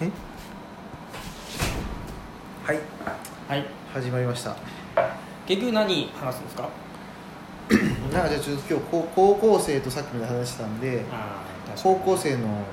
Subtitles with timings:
[0.00, 0.10] え
[2.66, 2.78] はい。
[3.48, 3.64] はい。
[3.92, 4.56] 始まりました。
[5.46, 6.68] 結局何話すんですか？
[8.12, 11.42] なんかじゃあちょっと今日高高校生とさっきまで話してたんであ
[11.74, 12.64] あ高校生の、うん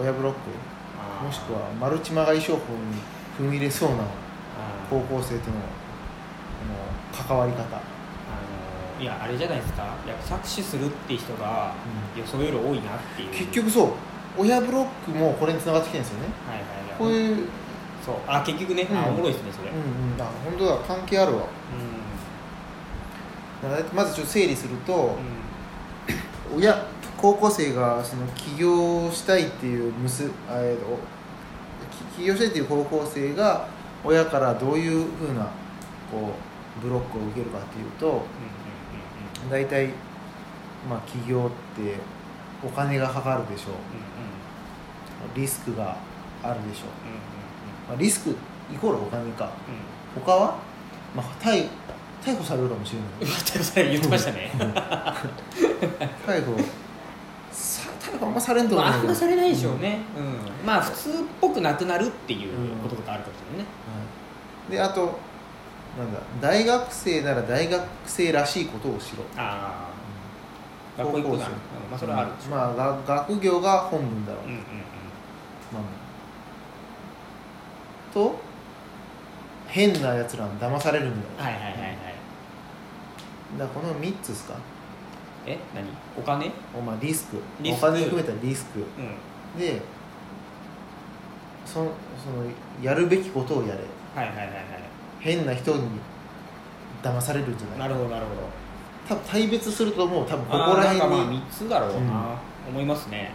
[0.00, 0.38] 親ブロック
[1.24, 2.58] もしくはマルチまがい商法
[3.40, 3.96] に踏み入れそうな
[4.88, 5.56] 高校生との
[7.16, 7.64] あの関わり方、
[9.00, 9.82] いやあれじゃないですか。
[9.82, 11.72] やっぱ搾取するって人が
[12.16, 13.30] 予想より多いなっていう。
[13.30, 13.88] 結局そう
[14.38, 16.28] 親ブロックもこれにつながってきてるんですよね。
[16.48, 16.98] はいはいはい。
[16.98, 17.48] こういう
[18.04, 18.14] そう。
[18.26, 19.14] あ結局ね、あうん。
[19.14, 20.20] おもろいですねそれ、うんうん。
[20.20, 21.46] あ本当だ関係あるわ。
[23.62, 25.16] だからまずちょっと整理すると、
[26.54, 26.74] 親
[27.18, 30.98] 高校生がその起業したいっていうむすあえーと
[32.16, 33.68] き起業したいっていう高校生が
[34.02, 35.44] 親からどういうふうな
[36.10, 36.32] こ
[36.80, 38.24] うブロックを受けるかっていうとうんうんうん
[39.44, 39.50] うん。
[39.50, 39.88] 大体
[40.88, 41.96] まあ起業って
[42.64, 43.74] お金がかかるでしょう。
[45.34, 45.96] リスクが
[46.42, 46.86] あるでしょう、
[47.88, 48.30] まあ、リスク
[48.72, 49.50] イコールお金か。
[50.14, 50.56] 他は、
[51.14, 51.68] まあ、逮
[52.24, 53.08] 逮捕されるかもしれない。
[53.20, 54.50] うんうんうんそれ言ってましたね。
[56.26, 56.56] 逮捕。
[57.52, 60.66] さ逮捕あんまされんと思まあ、うあんまされないでしょうね、うん。
[60.66, 63.70] まあ普通っぽくなくなるっていうこととかあるかもしれないね、
[64.68, 65.18] はい、であと
[65.98, 69.24] なんだ大学生なら大学生らしいことをしろ。
[69.36, 69.89] ああ
[71.04, 71.52] 学校行くな、うん高校
[71.88, 74.62] 生まあそれはあるでしょまあが学業が本文だろう、うんうんうん。
[75.72, 75.82] まあ、
[78.14, 78.34] と
[79.68, 81.22] 変なやつらに騙されるんだよ。
[81.38, 81.96] はいはいはいはい。
[83.58, 84.54] だこの3つですか？
[85.46, 85.58] え？
[85.74, 85.84] 何？
[86.18, 86.50] お金？
[86.76, 87.36] おまあリスク。
[87.60, 87.86] リスク。
[87.86, 88.80] お金含めたリスク。
[88.80, 89.58] うん。
[89.60, 89.80] で
[91.64, 91.88] そその
[92.82, 93.74] やるべきことをやれ。
[94.14, 94.56] はいはいはいはい。
[95.20, 95.82] 変な人に
[97.02, 98.40] 騙されるんじゃないなるほどなるほど
[99.10, 100.26] 多分対別するともう。
[100.26, 102.04] 多分ここらなんかまあ辺に3つだろうな、うん。
[102.70, 103.32] 思いますね、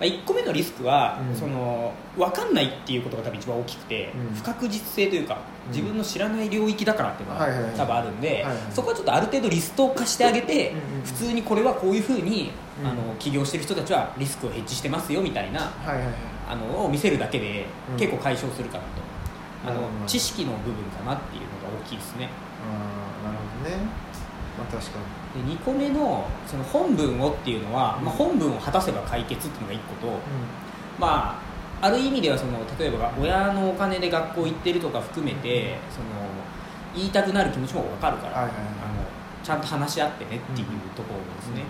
[0.00, 0.08] うん。
[0.08, 1.36] まあ、1個目のリスクは、うん。
[1.36, 4.34] その分かんないっていうことが多分一番大きくて、うん。
[4.34, 5.72] 不確実性というかうん。
[5.72, 10.72] 自分の知らない領域だからっていうのが多分あるんで、はいはいそこはちょっとある程度リスト化してあげて、
[11.04, 12.88] 普通にこれはこういうふうに、うん。
[12.88, 16.14] あの起業してる人たちはリスクをヘッジしてますよみたいなはいはいはい。
[16.48, 17.96] あのを見せるだけでうん。
[17.98, 22.30] 結構解消するかなと、あの知識の部分かなっていうのが大きいですね。
[23.22, 24.06] なるほどね
[24.58, 24.98] まあ確か
[25.34, 28.04] で2個目のその本文をっていうのは、うん。
[28.06, 30.18] まあ、本文を果たせば解決っていうのが1個と、に
[30.98, 31.38] ま
[31.82, 36.06] あ、ある意味ではその例えば親のお金で学校行ってるとか含めてその
[36.94, 38.52] 言いたくなる気持ちも分かるから、あの
[39.44, 40.66] ちゃんと話し合ってねっていう
[40.96, 41.62] ところですね、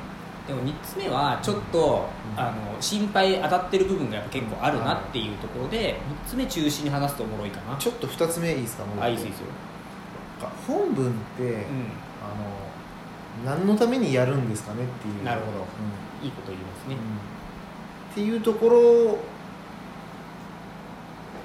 [0.47, 2.41] でも3つ目はちょっと、うん。
[2.41, 7.73] あの心配当たってる部分がやっぱ結構あるなっていうところで3つ目中心に話すとおもろいかな。
[7.73, 8.85] うんちょっと2つ目いいですか？
[8.85, 9.33] もうあいいですよ、
[10.69, 11.57] 本文って、う
[12.23, 12.66] あの
[13.45, 15.25] 何のためにやるんですかねっていう。
[15.25, 15.59] なるほど。
[15.59, 16.23] うん。
[16.23, 16.99] ん、いいこと言いますね、うん。
[16.99, 19.19] っていうところを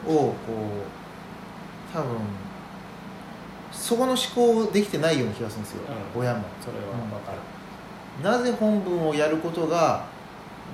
[0.07, 2.17] こう多分
[3.71, 5.81] そこの思考できてないような気がするんですよ、
[6.15, 6.21] うん。
[6.21, 6.43] 親も。
[6.61, 7.39] それは分かる、
[8.23, 10.05] なぜ本文をやることが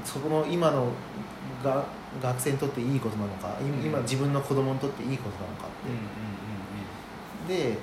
[0.04, 0.92] そこの今の
[1.64, 1.86] が
[2.22, 7.78] 学生にとっていいことなのか、今自分の子供にとっていいことなのかって、で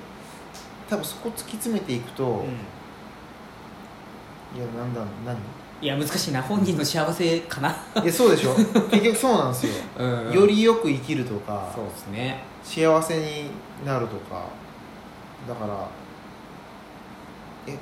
[0.89, 2.45] 多分そこ突き詰めていくと、
[4.55, 5.37] いやなんだ何？
[5.81, 6.41] いや難しいな。
[6.41, 7.69] 本人の幸せかな、
[8.01, 8.55] いやそうでしょ？
[8.89, 9.73] 結局そうなんですよ。
[9.99, 12.43] うんよりよく生きるとかそうですね。
[12.63, 13.49] 幸せに
[13.85, 14.43] なるとか。
[15.47, 15.87] だから
[17.67, 17.77] え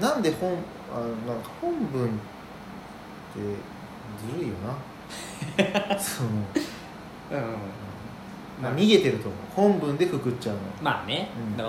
[0.00, 0.52] なんで本
[0.92, 0.98] あ
[1.28, 3.40] なんか本文って
[4.32, 4.74] ずるいよな。
[6.00, 7.56] その、うん。
[8.62, 9.40] まあ、逃げてると思う。
[9.70, 10.60] 本文でくくっちゃうの。
[10.82, 11.64] まあね、うん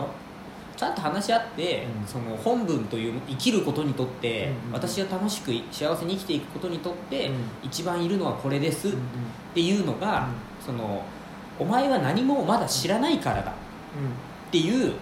[0.80, 4.74] ちゃんと話し合って、うんその本文という生きることにとって、うんうん。
[4.76, 7.36] 私は楽しく幸せに生きていくことにとって、うん。
[7.64, 9.00] 一番いるのはこれですっうん。
[9.54, 10.30] ていうのが、
[10.66, 11.04] その
[11.60, 13.54] お前は何もまだ知らないからだっ
[14.52, 14.94] ていう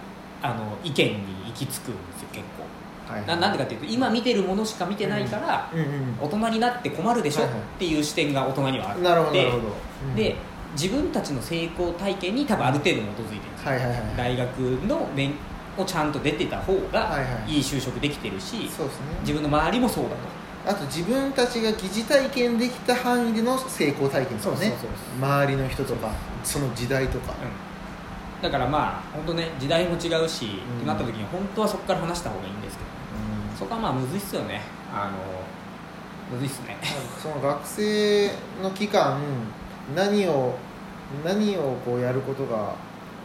[0.42, 3.12] あの意見に行き着くんですよ結構。
[3.12, 3.28] はいはい。
[3.28, 9.62] ななんでかっていうと今見てるものしか見てないから、うんうん大人になって困るでしょ、っていう視点が大人にはあってなるほどなるほど、
[10.08, 10.16] うん。
[10.16, 10.34] で
[10.72, 13.70] 自分たちの成功体験に多分ある程度基づいてるんですよ。
[13.70, 14.58] はいはいはい大学
[14.88, 15.32] の勉
[15.80, 17.52] をちゃんと出てた方がはいはい。
[17.52, 19.06] いい就職できてるし、そうですね。
[19.20, 20.16] 自分の周りもそうだと
[20.66, 24.58] あと自分たちが疑似体験できた範囲での成功体験ですよね。
[24.58, 24.90] そうそうそう
[25.24, 26.10] 周りの人とか
[26.44, 27.32] その時代とか。
[27.32, 30.48] うん、だからまあ本当ね時代も違うし、ん。
[30.48, 32.88] ってなった時に本当はそこから話した方がいいんですけど。
[33.58, 34.60] そこはまあむずいっすよね。
[34.94, 35.16] あの
[36.30, 36.76] むずいっすね。
[37.20, 38.30] その学生
[38.62, 39.20] の期間
[39.96, 40.54] 何を
[41.24, 42.74] 何をこうやることが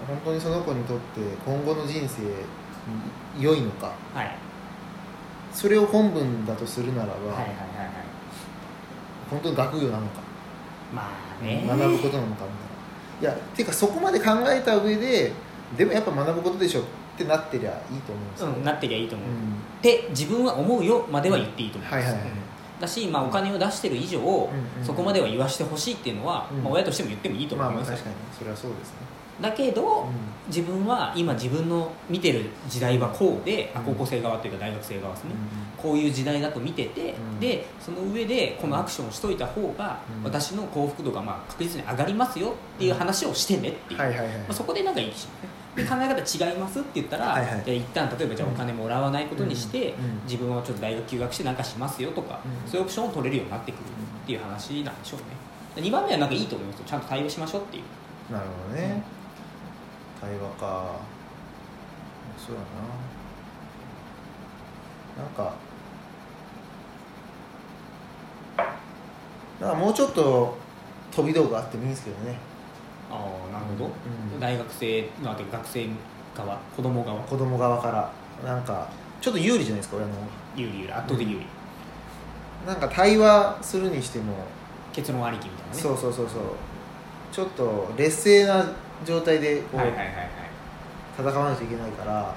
[0.08, 2.30] 本当にその子にとって今後の人生に
[3.40, 4.36] 良いのかはい。
[5.52, 7.56] それを本文だとするならば、はいはいはいはい。
[9.30, 10.22] 本当に学業なのか、
[10.94, 11.64] まあね。
[11.68, 12.52] 学ぶことなのかみ
[13.22, 13.34] たいな。
[13.38, 15.32] いやていうかそこまで考えた上で
[15.78, 16.84] でもやっぱ学ぶことでしょっ
[17.18, 19.36] てなってりゃいいと思うんですよ、うん、なってりゃいいと思う、うん。
[19.36, 19.38] っ
[19.82, 22.32] て自分は思うよまでは言っていいと思うんです、はいはいはい
[22.84, 24.20] だし、まあ、お金を出してる以上、
[24.84, 26.64] そこまでは言わしてほしいっていうのは、うん。
[26.64, 28.98] まあ、親としても言ってもいいとまあ思いますよ、まあ確かにそれはそうですね、
[29.42, 30.08] だけど、
[30.48, 35.32] 自分は今自分の見てる時代はこうで、高校生側というか大学生側ですね、
[35.80, 37.40] うこういう時代だと見てて、うん。
[37.40, 40.24] でその上でこのアクションをしといた方が、うん。
[40.24, 45.28] 私の幸福度がまあ確実に上がりますよっていう話をしてねっていう、はいはいはい、まあ、そこでなんかいいし
[45.76, 47.64] で考え方違いますって言ったら、はいはい。
[47.66, 50.24] じゃあ一旦例えばじゃあお金もらわないことにして、うんうん。
[50.26, 52.70] 自分はちょっと大学休学して何かしますよとか、うん。
[52.70, 53.84] そういうオプションを取れるようになってくるっ
[54.26, 55.20] ていう話なんでしょう
[55.82, 55.88] ね。
[55.88, 56.86] 2番目はなんかいいと思いますよ。
[56.86, 57.84] ちゃんと対応しましょうっていう。
[58.32, 59.04] なるほどね、
[60.22, 60.86] 対話か。
[62.38, 62.66] そうだな。
[65.16, 65.54] なんか
[69.62, 70.58] なんかもうちょっと
[71.12, 72.36] 飛び道具あってもいいんですけどね
[73.74, 73.92] ほど、
[74.34, 74.40] うん。
[74.40, 75.88] 大学生のあと学生
[76.36, 76.58] 側？
[76.76, 77.22] 子供側？
[77.22, 78.12] 子供側から。
[78.44, 78.88] なんか
[79.22, 80.14] ちょっと有利じゃないですか親の。
[80.56, 80.94] 有利有利。
[80.94, 81.46] 圧倒的有利、
[82.68, 84.34] なんか対話するにしても、
[84.92, 85.82] 結論ありきみたいなね。
[85.82, 86.44] そうそうそうそう。
[87.32, 88.66] ちょっと劣勢な
[89.06, 90.30] 状態でこう、はいはいはいはい。
[91.18, 92.36] 戦わないといけないから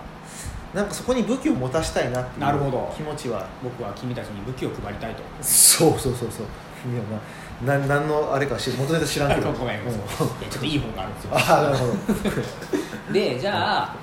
[0.74, 2.92] なんかそこに武器を持たしたいなっていうなるほど。
[2.94, 5.22] 気持ちは僕は君たちに武器を配りたいと。
[5.40, 6.46] そうそうそうそう。
[6.92, 7.18] いやな
[7.64, 9.80] な何のあれか知る元ネタ知らんけどごめん。
[9.80, 9.92] うん。
[9.92, 11.30] ちょっといい本があるんですよ。
[11.32, 13.12] ああなるほど。
[13.12, 13.96] でじゃあ、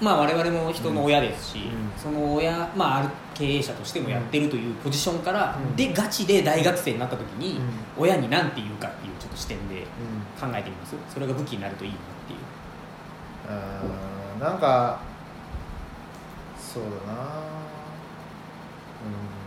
[0.00, 1.92] まあ、我々も人の親ですし、うん。
[1.96, 5.76] その親、まあ、ある経営者としてもやってるというポジションから、うん。
[5.76, 7.70] でガチで大学生になった時に、うん。
[7.96, 10.50] 親に何て言うかっていうちょっと視点でうん。
[10.50, 10.96] 考えてみます？
[11.12, 12.38] それが武器になるといいなっていう。
[13.48, 14.98] あーなんか
[16.58, 17.20] そうだな。
[17.20, 19.43] うん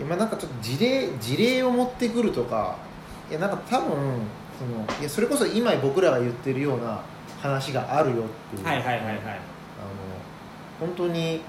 [0.00, 2.76] 今なんかちょっと事例事例を持ってくるとか
[3.28, 3.88] いやなんか多分
[4.58, 7.02] そのいやそれこそ今僕らが言ってるような
[7.40, 8.16] 話があるよっ
[8.54, 9.14] ていう、はいはいはいはい。
[9.16, 9.20] あの
[10.80, 11.40] 本当に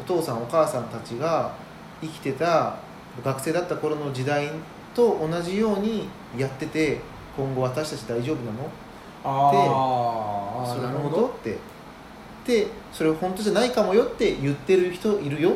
[0.00, 1.52] お父さんお母さんたちが
[2.00, 2.76] 生きてた
[3.24, 4.48] 学生だった頃の時代
[4.94, 6.08] と同じように
[6.38, 7.00] やってて
[7.36, 8.70] 今後私たち大丈夫なの？
[9.22, 11.58] あそれは本当って。
[12.46, 15.52] でそれ本当じゃないかもよって言ってる人いるよ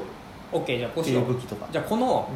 [0.55, 1.25] OK じゃあこうしよう。
[1.25, 1.67] う武器とか。
[1.71, 2.29] じゃあこの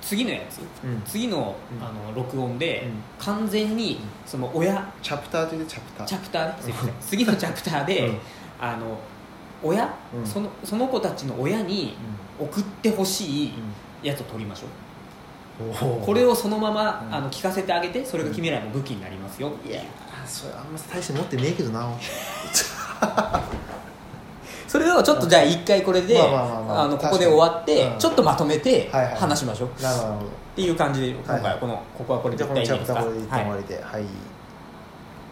[0.00, 0.60] 次のやつ。
[0.84, 0.90] うん。
[0.90, 1.84] うん次の,、うん。
[1.84, 2.92] あの録音で、うん。
[3.18, 4.92] 完全にその親。
[5.02, 6.06] チャプターというチャプター。
[6.06, 6.62] チャプターね。
[6.62, 6.94] すいません。
[7.00, 8.18] 次のチャプターで、うん。
[8.60, 8.98] あの
[9.62, 10.26] 親、うん。
[10.26, 11.96] そのその子たちの親に
[12.38, 13.52] 送ってほしい
[14.02, 14.76] やつを取りましょう、うん
[15.58, 17.14] これをそのまま、うん。
[17.14, 19.84] あの聞かせてあげてそれが君らの武器になりますよいやー
[20.26, 21.88] それあんま大して持ってねえけどな
[24.98, 27.98] をちょっとじゃあ一回これで、ここで終わって、うん。
[27.98, 29.14] ちょっとまとめてはいはい。
[29.16, 30.08] 話しましょう、なるほど。
[30.08, 32.68] なるほどっていう感じで今回はこの、ここはこれで一旦終
[33.28, 33.82] はいわりで。
[33.82, 34.04] はい